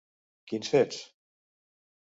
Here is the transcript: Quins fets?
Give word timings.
Quins 0.53 0.71
fets? 0.75 0.99